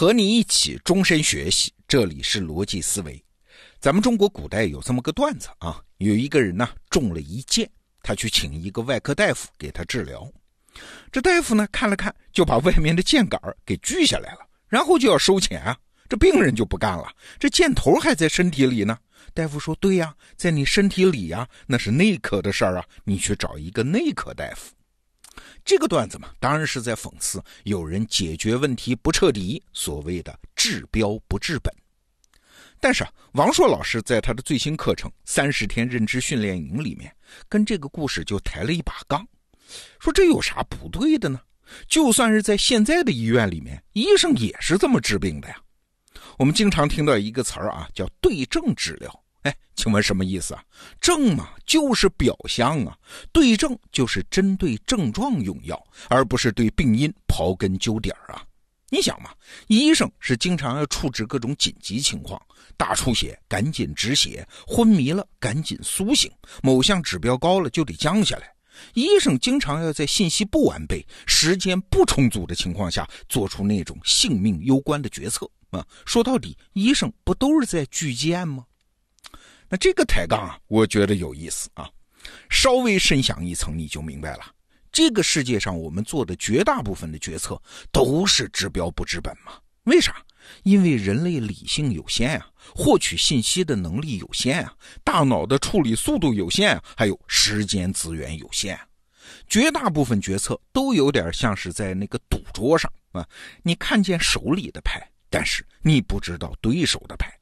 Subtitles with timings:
[0.00, 3.22] 和你一起终身学习，这里是逻辑思维。
[3.78, 7.70] 咱们中国古代有这么个段子啊，有一个人呢中了一箭，
[8.02, 10.26] 他去请一个外科大夫给他治疗。
[11.12, 15.76] 这大夫呢看了看，就把外面的箭杆给锯下来了，然后就要收钱啊。
[16.08, 17.06] 这病人就不干了，
[17.38, 18.96] 这箭头还在身体里呢。
[19.34, 24.72] 大夫说：“对呀，在你身体里呀，那是内科的事儿啊，你去找一个内科大夫。”
[25.64, 31.72] 这个段子嘛，当然是在讽刺有人解决问题不彻底，所谓的治标不治本。
[32.80, 37.14] 但是啊，王硕老师在他的最新课程《三十天认知训练营》里面，
[37.48, 39.26] 跟这个故事就抬了一把杠，
[39.98, 41.40] 说这有啥不对的呢？
[41.86, 45.56] 就算是在现在的医院里面，医生也是这么治病的呀。
[46.38, 49.24] 我们经常听到一个词儿啊，叫对症治疗。
[49.42, 50.62] 哎，请问什么意思啊？
[51.00, 52.96] 症嘛，就是表象啊。
[53.32, 58.44] 对症就是针对症状用药，而不是对病因刨根究底儿啊。
[58.92, 59.30] 你想嘛，
[59.68, 62.40] 医生是经常要处置各种紧急情况，
[62.76, 66.30] 大出血赶紧止血，昏迷了赶紧苏醒，
[66.62, 68.52] 某项指标高了就得降下来。
[68.94, 75.86] 医生经常要在信息不完备、时间不充足的情况下，做出那种性命攸关的决策啊。
[76.04, 78.64] 说到底，医生不都是在锯剑吗？
[79.70, 81.88] 那这个抬杠啊，我觉得有意思啊。
[82.50, 84.44] 稍微深想一层，你就明白了。
[84.92, 87.60] 这个世界上，我们做的绝大部分的决策
[87.92, 89.52] 都是治标不治本嘛？
[89.84, 90.16] 为啥？
[90.64, 98.74] 因为人类理性有限啊，获取信息的能力有限啊，大脑的处理速度有限啊，还有时间资源有限。
[98.76, 98.86] 啊
[99.46, 103.26] 绝大部分决策都有点像是在那个赌桌上啊，
[103.62, 107.32] 你看见手里的牌，但是你不知道对手的牌。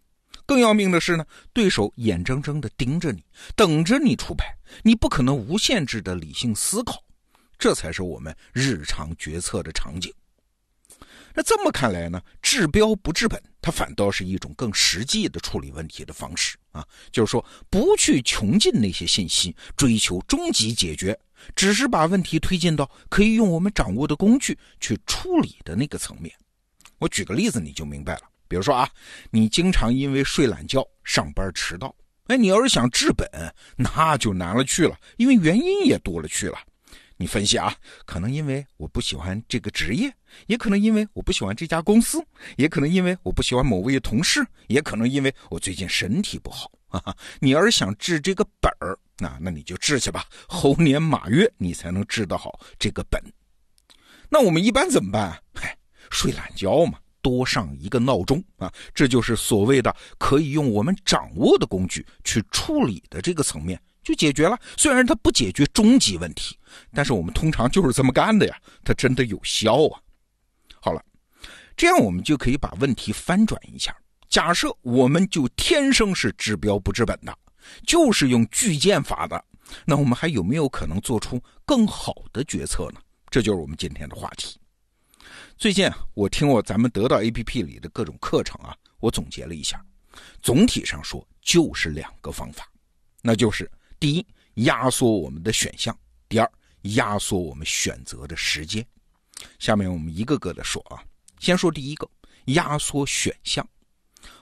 [0.49, 3.23] 更要命的是呢，对手眼睁睁的盯着你，
[3.55, 7.05] 等着你出牌，你不可能无限制的理性思考，
[7.59, 10.11] 这才是我们日常决策的场景。
[11.35, 16.83] 那这么看来呢，治标不治本，它反倒是一种更实际的处理问题的方式啊，
[17.13, 21.17] 就是说不去穷尽那些信息，追求终极解决，
[21.55, 26.35] 只是把问题推进到可以用我们掌握的工具去处理的那个层面。
[26.97, 28.23] 我举个例子，你就明白了。
[28.49, 28.89] 比如说啊，
[29.31, 31.95] 你经常因为睡懒觉上班迟到，
[32.29, 33.29] 哎，你要是想治本，
[33.77, 36.59] 那就难了去了，因为原因也多了去了。
[37.21, 37.75] 你分析啊，
[38.07, 40.09] 可能因为我不喜欢这个职业，
[40.47, 42.25] 也可能因为我不喜欢这家公司，
[42.57, 46.71] 也可能因为我不喜欢某位同事，也可能因为我最近身体不好。
[46.89, 53.23] 啊，你要是想治这个本儿，那那你就治去吧，猴年马月你才能治得好这个本。
[54.31, 55.43] 那我们一般怎么办？
[55.55, 55.77] 嗨，
[56.11, 56.99] 睡懒觉嘛。
[57.29, 64.59] 多上一个闹钟啊，这就是所谓的可以用我们掌握的工具去处理的这个层面就解决了。
[64.79, 66.57] 虽然它不解决终极问题，
[66.95, 70.01] 但是我们通常就是这么干的呀，它真的有效啊。
[70.81, 71.05] 好了，
[71.77, 73.95] 这样我们就可以把问题翻转一下。
[74.31, 77.39] 假设我们就天生是治标不治本的，
[77.87, 79.45] 就是用巨剑法的，
[79.85, 83.01] 那我们还有没有可能做出更好的决策呢？
[83.31, 84.58] 这就是我们今天的话题。
[85.59, 89.85] 最近我听我咱们得到 A P P 里的各种课程啊，我总结了一下，
[90.41, 92.71] 总体上说就是两个方法，
[93.23, 94.25] 那就是第一
[94.63, 95.99] 压缩我们的选项，
[96.29, 96.49] 第二
[96.95, 98.87] 压缩我们选择的时间。
[99.59, 101.03] 下面我们一个个的说啊，
[101.41, 102.09] 先说第一个
[102.45, 103.69] 压缩选项。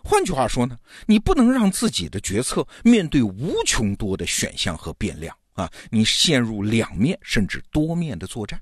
[0.04, 8.60] 换句话说呢，你不能让自己的决策面对无穷多的选项和变量啊，你陷入两面甚至多面的作战。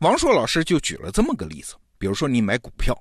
[0.00, 2.94] 王硕老师就举了这么个例子，比如说你买股票，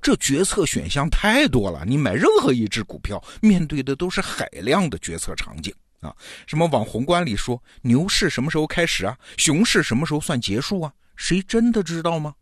[0.00, 6.14] 这决策选项太多了，你买任何一只股票，面对的都是海量的决策场景啊。
[6.46, 9.16] 什么往宏观里说，牛市什么时候开始啊？
[9.36, 10.92] 熊市什么时候算结束啊？
[11.16, 12.34] 谁真的知道吗？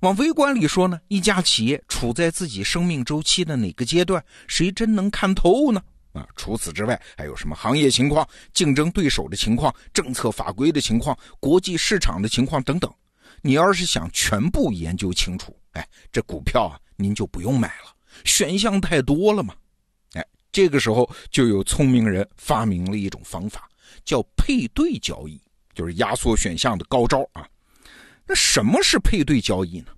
[0.00, 5.82] 往微观里说呢，一家企业处在自己生命周期的哪个阶段，谁真能看透呢？
[6.12, 12.92] 啊，除此之外，还有什么行业情况、竞争对手的情况、政策法规的情况、国际市场的情况等等。
[13.42, 17.94] 你要是想全部研究清楚，哎，这股票啊，您就不用买了，
[18.24, 19.54] 选项太多了嘛。
[20.14, 23.68] 哎，这个时候就有聪明人发明了一种方法，
[24.04, 25.40] 叫配对交易，
[25.74, 27.46] 就是压缩选项的高招啊。
[28.26, 29.92] 那什么是配对交易呢？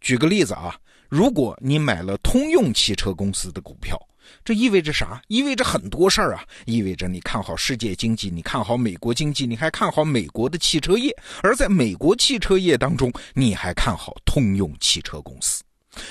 [0.00, 0.78] 举个例子啊，
[1.08, 3.98] 如果你买了通用汽车公司的股票。
[4.44, 5.22] 这意味着啥？
[5.28, 6.44] 意味着很多事儿啊！
[6.66, 11.14] 意味着你看好世界经济，你看好美国经济，你还看好美国的汽车业。
[11.42, 15.62] 而在美国汽车业当中，你还看好通用汽车公司。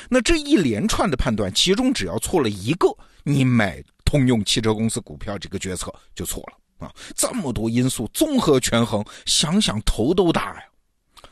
[0.09, 2.87] 那这一连串的判断，其中只要错了一个，
[3.23, 6.93] 你买通用汽车公司股票这个决策就错了啊！
[7.15, 10.63] 这么多因素综合权衡，想想头都大呀。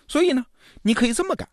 [0.07, 0.45] 所以呢，
[0.81, 1.47] 你可以这么干，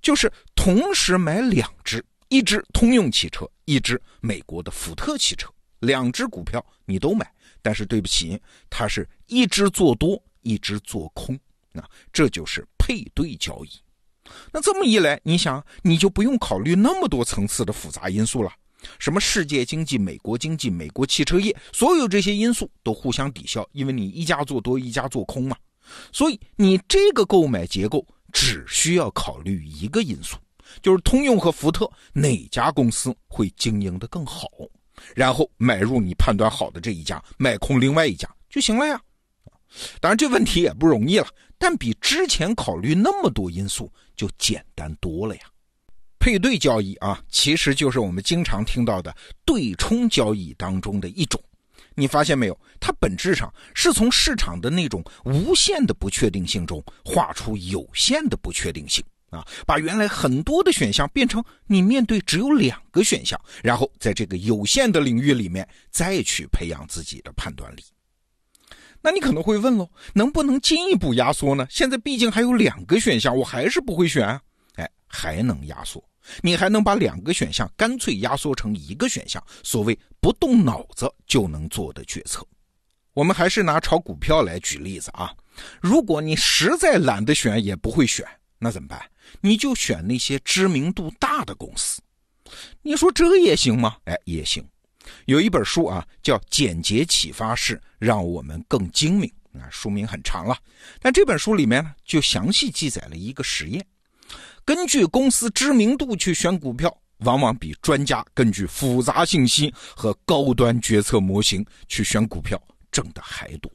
[0.00, 5.48] 就是同时买两只，一只通用汽车，一只美国的福特汽车，
[5.80, 7.30] 两只股票你都买，
[7.62, 11.38] 但是对不起，它是一只做多，一只做空，
[11.72, 11.82] 那
[12.12, 13.70] 这就是配对交易。
[14.52, 18.52] 那这么一来，你想，你就不用考虑那么多层次的复杂因素了。
[18.98, 25.56] 什么世界经济、美国经济、美国汽车业，所有这些因素都互相抵消，因为你一家做多，一家做空嘛。
[26.12, 30.36] 所以你这个购买结构只需要考虑一个因素，
[30.82, 34.48] 就是通用和福特哪家公司会经营的更好，
[35.14, 39.00] 然后买入你判断好的这一家，卖空另外一家就行了呀。
[40.00, 41.26] 当然，这问题也不容易了，
[41.58, 45.42] 但比之前考虑那么多因素就简单多了呀。
[46.18, 49.14] 配对交易啊，其实就是我们经常听到的
[49.44, 51.40] 对冲交易当中的一种。
[51.94, 52.58] 你发现没有？
[52.80, 67.84] 它本质上是从市场的那种无限的不确定性中画出有限的不确定性啊，把原来很多的选项变成你面对只有两个选项，然后在这个有限的领域里面再去培养自己的判断力。
[69.00, 71.66] 那你可能会问喽，能不能进一步压缩呢？
[71.70, 74.28] 现在毕竟还有两个选项，我还是不会选。
[74.74, 76.02] 哎，还能压缩，
[76.42, 82.44] 你还能把两个选项干脆压缩成一个选项，所谓不动脑子就能做的决策。
[83.12, 85.32] 我们还是拿炒股票来举例子啊。
[85.80, 88.26] 如果你实在懒得选，也不会选，
[88.58, 89.00] 那怎么办？
[89.40, 92.00] 你就选那些知名度大的公司。
[92.82, 93.96] 你说这也行吗？
[94.04, 94.66] 哎，也行。
[95.26, 99.30] 有一本书啊，叫《简洁启发式让我们更精明》
[99.60, 100.56] 啊，书名很长了，
[101.00, 103.84] 但这本书里面呢，就详细记载了一个实验：
[104.64, 112.60] 根据公司知名度去选股票，往往比专家根据复杂信息和高端决策模型去选股票
[112.92, 113.72] 挣的还多。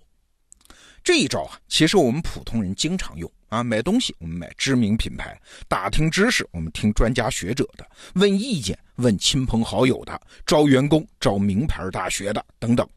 [1.04, 12.90] 这一招啊，其实我们普通人经常用啊，买东西我们买知名品牌，打听知识我们听专家学者的，问意见问亲朋好友的，招员工招名牌大学的等等。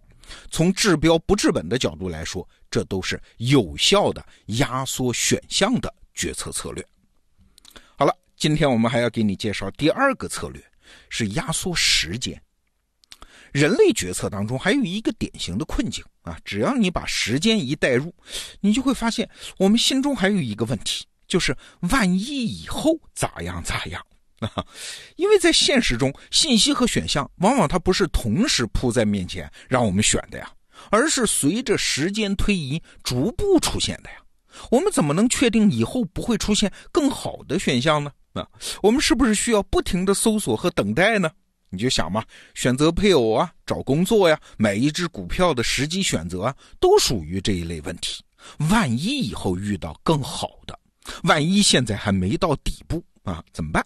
[0.50, 6.82] 从治标不治本的角度来说，这都是有效的压缩选项的决策策略。
[7.94, 10.64] 好了，今天我们还要给你介绍第二个策略，
[11.10, 12.40] 是压缩时间。
[13.56, 18.14] 人类决策当中还有一个典型的困境啊，只要你把时间一带入，
[18.60, 19.26] 你就会发现
[19.56, 21.56] 我们心中还有一个问题，就是
[21.90, 24.04] 万一以后咋样咋样
[24.40, 24.62] 啊？
[25.16, 30.52] 因为在现实中，信息和选项往往它不是同时铺在面前让我们选的呀，
[30.90, 34.16] 而是随着时间推移逐步出现的呀。
[34.70, 38.12] 我们怎么能确定以后不会出现更好的选项呢？
[38.34, 38.46] 啊，
[38.82, 41.30] 我们是不是需要不停的搜索和等待呢？
[41.70, 42.24] 你就想嘛，
[42.54, 48.22] 选择配偶啊，找工作呀，买一只股票的时机选择啊，都属于这一类问题。
[48.70, 50.78] 万一以后遇到更好的，
[51.24, 53.84] 万一现在还没到底部啊，怎么办？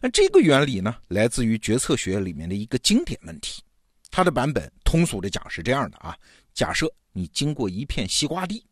[0.00, 3.62] 那这个原理呢，来自于决策学里面的一个经典问题。
[4.10, 6.16] 它的版本通俗的讲是这样的啊：
[6.54, 8.64] 假设你经过一片西瓜地，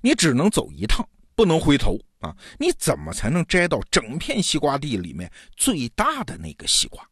[0.00, 7.04] 你只能走一趟，不能回头啊，你怎么才能摘到整片西瓜地里面最大的那个西瓜？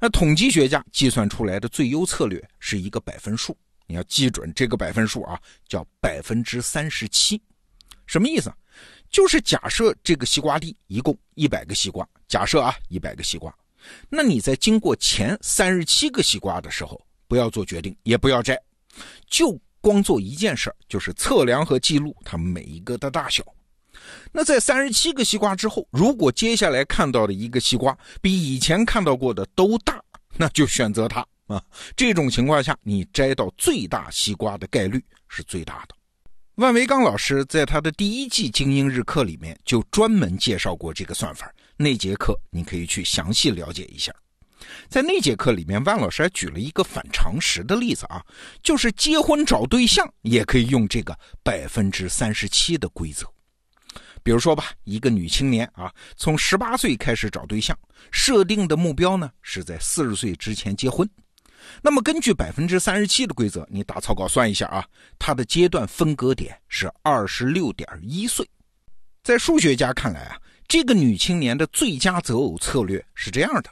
[0.00, 3.54] 那统计学家计算出来的最优策略是一个百分数，
[3.86, 5.38] 你要记准这个百分数啊，
[5.68, 7.40] 叫百分之三十七。
[8.06, 8.50] 什么意思？
[9.10, 13.54] 就是假设这个西瓜地一共一百个西瓜，假设啊一百个西瓜，
[14.08, 16.98] 那你在经过前三十七个西瓜的时候，
[17.28, 18.58] 不要做决定，也不要摘，
[19.26, 23.44] 就光做一件事儿，就是测量和记录它每一个的大小。
[24.32, 30.02] 那在三十七个西瓜之后，如果接下来看到的一个西瓜比以前看到过的都大，
[30.36, 31.62] 那就选择它啊。
[31.96, 35.94] 这种情况下，你摘到最大西瓜的概率是最大的。
[36.56, 44.12] 万维刚老师在他的第一季精英日课里面就专门介绍过这个算法，那节课你可以去详细了解一下。
[44.86, 48.22] 在那节课里面，万老师还举了一个反常识的例子啊，
[48.62, 53.26] 就是结婚找对象也可以用这个百分之三十七的规则。
[54.22, 57.76] 比如说吧，一个女青年啊，从十八岁开始找对象，
[58.10, 61.08] 设定的目标呢是在四十岁之前结婚。
[61.82, 64.84] 那么根据百分之三十七的规则，你打草稿算一下啊，
[65.18, 68.48] 她的阶段分割点是二十六点一岁。
[69.22, 73.70] 在数学家看来啊，这个女青年的最佳择偶策略是这样的：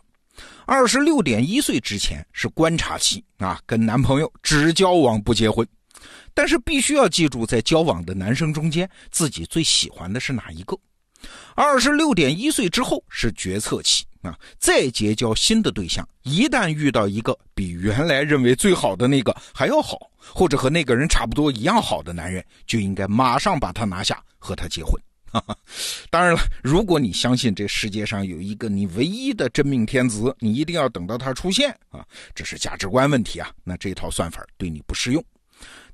[0.66, 5.66] 二十六点一岁之前是观察期啊，跟男朋友只交往不结婚。
[6.34, 10.78] 但是必须要记住，在交往的男生中间，自己最喜欢的是哪一个？
[11.56, 24.92] 二十六点一岁之后是决策期啊，再结交新的对象，一旦遇到一个比原来认为最好的那个还要好，或者和那个人差不多一样好的男人，就应该马上把他拿下，和他结婚
[26.08, 35.22] 当然了，如果你相信这世界上有一个你唯一的真命天子，你一定要等到他出现啊，这是价值观问题啊，那这套算法对你不适用。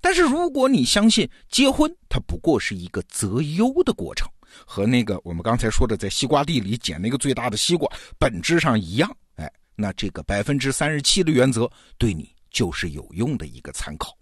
[0.01, 4.29] 但是如果你相信结婚它不过是一个择优的过程，
[4.67, 14.17] 和那个我们刚才说的在西瓜地里捡那个最大的西瓜本质上一样，哎，那这个百分之三十七的原则对你就是有用的一个参考。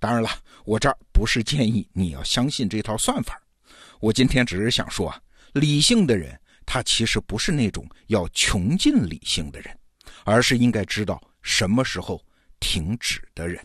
[0.00, 0.30] 当然了，
[0.64, 3.40] 我这儿不是建议你要相信这套算法。
[4.00, 5.20] 我今天只是想说啊，
[5.52, 9.78] 理性的人他其实不是那种要穷尽理性的人，
[10.24, 12.20] 而是应该知道什么时候
[12.58, 13.64] 停止的人。